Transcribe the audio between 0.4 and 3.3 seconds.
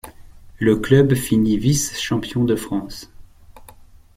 Le club finit vice-champion de France.